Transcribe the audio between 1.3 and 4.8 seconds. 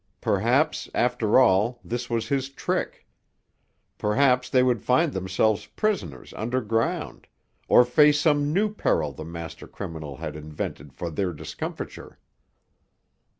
all, this was his trick. Perhaps they